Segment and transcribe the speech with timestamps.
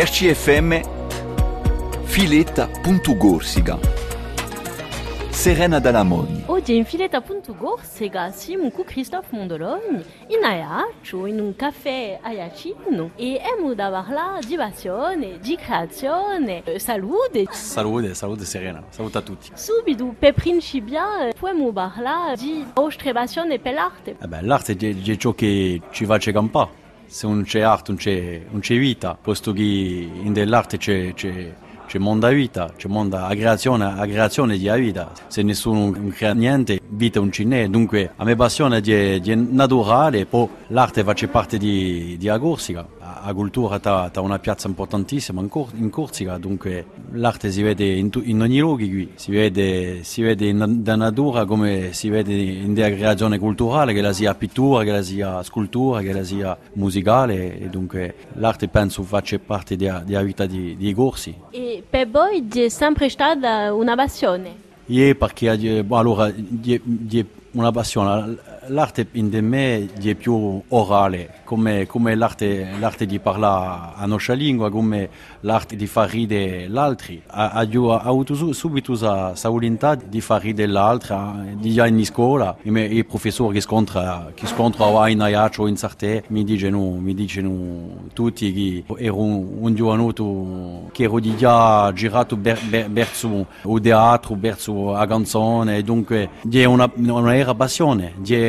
[0.00, 0.80] RCFM
[2.04, 3.80] Filetta.gorsica
[5.28, 13.10] Serena Dalamoni Oggi in Filetta.gorsica siamo con Christophe Mondoloni in Ayaccio, in un caffè ayacino
[13.16, 17.46] e abbiamo da parlare di passione, di creazione, eh, salute.
[17.50, 19.50] Salute, salute Serena, salute a tutti.
[19.54, 24.16] Subito, per principiare, possiamo parlare di vostra passione per l'arte.
[24.22, 26.86] Eh beh, l'arte è, ciò che ci face campare.
[27.08, 31.54] Se non c'è arte non c'è, non c'è vita, posto che in dell'arte c'è, c'è,
[31.88, 35.10] c'è mondo a vita, c'è mondo a creazione, a creazione di vita.
[35.26, 37.66] Se nessuno crea niente, vita non ce n'è.
[37.68, 42.86] Dunque, la mia passione è, è naturale, poi l'arte fa parte di, di Corsica.
[43.24, 48.10] La cultura ha una piazza importantissima in, Cor- in Corsica, dunque l'arte si vede in,
[48.10, 52.74] tu- in ogni luogo qui, si vede, si vede da natura come si vede in
[52.74, 57.58] della creazione culturale, che la sia pittura, che la sia scultura, che la sia musicale,
[57.58, 61.34] e dunque l'arte penso faccia parte della vita di, di Corsi.
[61.50, 64.66] E per voi è sempre stata una passione?
[64.86, 66.32] Sì, perché allora,
[67.52, 68.38] una passione.
[68.68, 75.08] L'arte in me è più orale, come, l'arte, l'arte, di parlare a nostra lingua, come
[75.40, 77.14] l'arte di far ridere l'altro.
[77.30, 78.94] Ho avuto subito
[79.48, 82.56] volontà di far ridere l'altro, di già in scuola.
[82.62, 88.52] I professori che scontrano scontra in Aiaccio o in Sarte mi dicono, mi dicono tutti
[88.52, 95.82] che ero un, un giovanotto che ero già girato verso il teatro, verso la canzone,
[95.82, 96.28] dunque.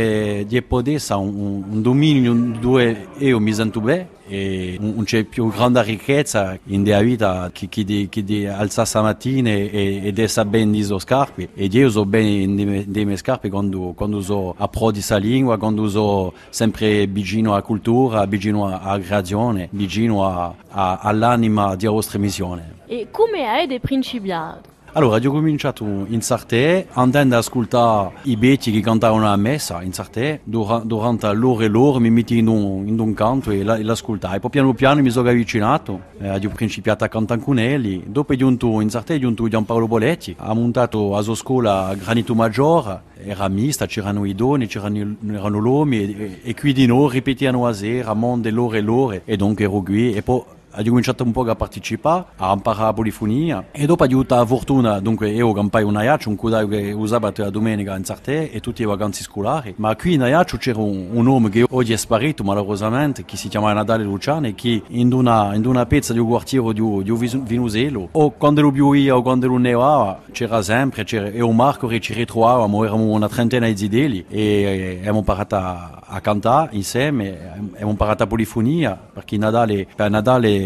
[0.10, 5.50] Di, di poter un, un dominio dove io mi sento bene e non c'è più
[5.50, 10.20] grande ricchezza in della vita che, che, di, che di alzarsi la mattina e, ed
[10.20, 14.98] essere bene di scarpe e io so bene delle mie scarpe quando, quando so approdi
[14.98, 22.20] questa lingua quando so sempre vicino alla cultura vicino alla creazione vicino all'anima della vostra
[22.20, 24.69] missione E come avete principiato?
[24.94, 29.94] Allora, ho cominciato in Sarte andando ad ascoltare i betti che cantavano a messa in
[29.94, 34.40] Sarte, durante l'ora e l'ora mi metto in un, in un canto e l'ascoltai.
[34.40, 38.04] Poi piano piano mi sono avvicinato, eh, ho principiato a cantare con elli.
[38.08, 42.34] Dopo è giunto in Sarte, è giunto Giampaolo Boletti, ha montato a sua scuola Granito
[42.34, 47.68] Maggiore, era mista, c'erano i doni, c'erano erano l'uomo e, e, qui di noi ripetevano
[47.68, 50.42] a sera, a mondo l'ora e l'ora e dunque ero qui e poi
[50.72, 54.46] ho cominciato un po' a partecipare, a imparare la polifonia e dopo ho avuto la
[54.46, 58.60] fortuna, dunque io campai un Aiaccio, un cudaio che usava la domenica in Sarte e
[58.60, 61.98] tutte le vacanze scolari, ma qui in Aiaccio c'era un, un, uomo che oggi è
[61.98, 66.20] sparito malauradamente, che si chiama Natale Luciano e che in una, in una pezza di
[66.20, 71.04] un quartiere di, di Vinuselo, o quando lo pioveva o quando lo nevava, c'era sempre,
[71.04, 76.02] c'era, un Marco che ci ritrovavamo, eravamo una trentina di zideli e abbiamo imparato a,
[76.06, 80.59] a cantare insieme, abbiamo imparato la polifonia, perché Natale, per Natale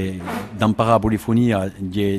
[0.56, 1.72] d'imparare la polifonia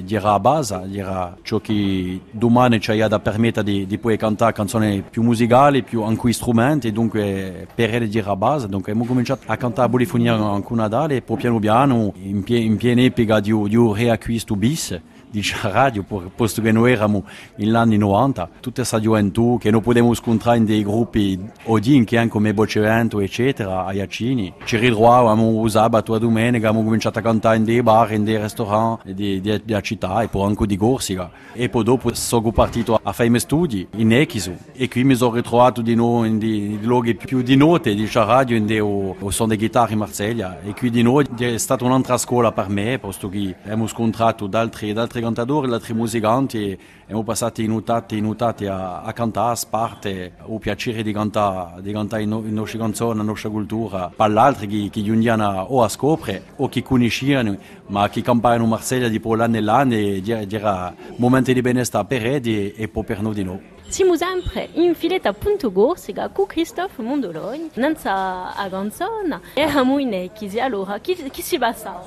[0.08, 3.20] era la base, era ciò che domani ci ha da
[3.62, 8.68] di, di poter cantare canzoni più musicali, più anche strumenti, dunque per era la base.
[8.68, 12.58] Dunque abbiamo cominciato a cantare la polifonia anche Natale e poi piano piano, in, pie,
[12.58, 14.98] in piena epoca di un riacquisto bis,
[15.34, 17.24] di radio, posto che noi eravamo
[17.56, 22.18] negli anni 90, tutta questa gioventù che non potevamo scontrare in dei gruppi odin che
[22.18, 24.52] anche come Bocevento, eccetera, a Iacini.
[24.64, 28.40] Ci ritrovavamo il sabato a domenica, abbiamo cominciato a cantare in dei bar, in dei
[28.40, 31.30] ristoranti della città e poi anche di Corsica.
[31.52, 35.16] E poi dopo sono partito a fare i miei studi in Echisu e qui mi
[35.16, 39.16] sono ritrovato di nuovo in dei luoghi più di notte di radio, in dei, o,
[39.18, 40.60] o sono di chitarra in Marseglia.
[40.60, 44.60] E qui di nuovo è stata un'altra scuola per me, posto che abbiamo scontrato da
[44.60, 49.12] altri, da altri cantatori, da altri musicanti e abbiamo passato i notati, notati a, a
[49.12, 54.10] cantare, a parte, ho piacere di cantare, di cantare le nostre canzoni, la nostra cultura,
[54.14, 57.56] per gli altri che, che giungiano o a scoprire o che conoscono,
[57.88, 62.26] ma che campano in Marseglia di l'anno e l'anno e era momenti di benessere per
[62.26, 63.73] edi e per noi di noi.
[63.94, 69.40] Siamo sempre in filetta.gorsica con Christophe Mondoloni, senza a canzone.
[69.54, 72.02] Eravamo in Echisi, allora chi, chi si passava?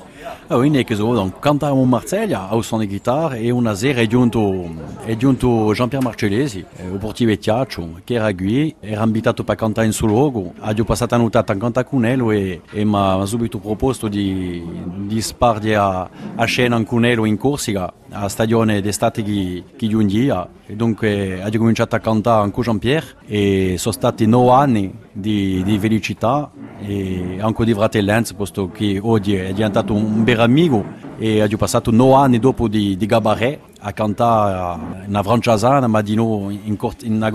[0.48, 4.68] Oh, in Echisi, donc, cantavamo Marseglia, suono di chitarra e una sera è giunto,
[5.02, 9.86] è giunto Jean-Pierre Marcellesi, eh, un portiere Tiaccio, che era qui, era invitato per cantare
[9.86, 13.24] in suo luogo, ha passato la notte a cantare con lui e, e mi ha
[13.24, 14.62] subito proposto di,
[15.06, 20.48] di spargere a, a scena con lui in Corsica, a stagione d'estate che, che giungia
[20.70, 25.78] e dunque ha cominciato a cantare con Jean-Pierre e sono stati nove anni di, di
[25.78, 30.84] felicità e anche di fratellanza posto che oggi è diventato un vero amico
[31.18, 36.14] e ha passato nove anni dopo di, di Gabaret a cantare in Franciasana ma di
[36.14, 37.30] nuovo in, in una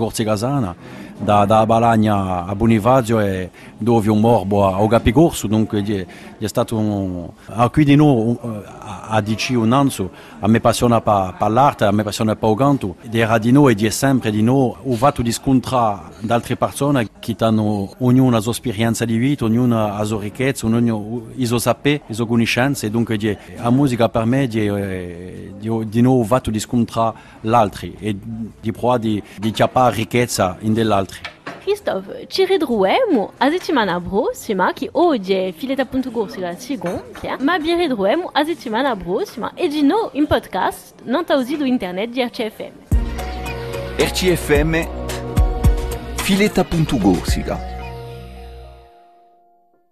[1.16, 6.06] da, da Balagna a Bonifacio e dove un morbo a Ogapigorso dunque è,
[6.38, 7.28] è stato un,
[7.70, 8.38] qui di nuovo
[8.78, 8.83] a
[9.20, 12.96] dici un anno, a me passiona pa, pa l'arte, a me passiona pa o canto,
[13.02, 16.56] ed era di noi e di sempre di noi, ho fatto di scontrare ad altre
[16.56, 21.46] persone che hanno ognuna la sua esperienza di vita, ognuna la sua ricchezza, ognuno i
[21.46, 24.70] suoi saperi, le sue conoscenze, dunque di, la musica per me di,
[25.58, 28.16] di, di noi ho fatto di scontrare l'altro e
[28.60, 31.33] di provare di, di chiappare ricchezza in dell'altro.
[31.64, 38.44] Christophe, ci ridruemo a settimana prossima, che oggi è fileta.corsica seconda, ma vi ridruemo a
[38.44, 42.72] settimana prossima e di nuovo in podcast non tausido internet di RCFM.
[43.96, 44.86] RCFM
[46.16, 47.73] fileta.corsica